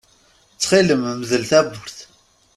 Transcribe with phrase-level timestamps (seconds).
[0.53, 1.97] Ttxil-m, mdel tawwurt!